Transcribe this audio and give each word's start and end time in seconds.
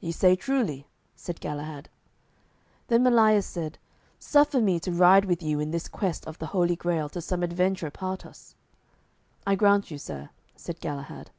"Ye 0.00 0.12
say 0.12 0.36
truly," 0.36 0.86
said 1.16 1.40
Galahad. 1.40 1.88
Then 2.86 3.02
Melias 3.02 3.42
said, 3.46 3.78
"Suffer 4.16 4.60
me 4.60 4.78
to 4.78 4.92
ride 4.92 5.24
with 5.24 5.42
you 5.42 5.58
in 5.58 5.72
this 5.72 5.88
quest 5.88 6.24
of 6.24 6.38
the 6.38 6.46
Holy 6.54 6.76
Grail 6.76 7.08
till 7.08 7.20
some 7.20 7.42
adventure 7.42 7.90
part 7.90 8.24
us." 8.24 8.54
"I 9.44 9.56
grant 9.56 9.90
you, 9.90 9.98
sir," 9.98 10.30
said 10.54 10.78
Galahad. 10.78 11.32